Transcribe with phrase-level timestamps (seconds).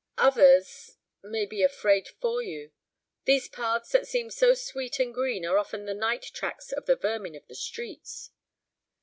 [0.17, 2.71] "Others—may be afraid for you.
[3.25, 6.95] These paths that seem so sweet and green are often the night tracks of the
[6.95, 8.31] vermin of the streets."